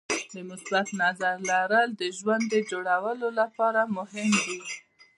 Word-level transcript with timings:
د 0.33 0.35
مثبت 0.49 0.87
نظر 1.03 1.35
لرل 1.51 1.89
د 2.01 2.03
ژوند 2.17 2.49
جوړولو 2.71 3.27
لپاره 3.39 3.81
مهم 3.97 4.29
دي. 4.45 4.59